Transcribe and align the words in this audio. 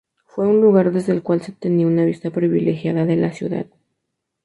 Fue 0.25 0.47
un 0.47 0.61
lugar 0.61 0.91
desde 0.91 1.13
el 1.13 1.21
cual 1.21 1.43
se 1.43 1.51
tenía 1.51 1.85
una 1.85 2.03
vista 2.05 2.31
privilegiada 2.31 3.05
de 3.05 3.17
la 3.17 3.31
ciudad. 3.33 3.67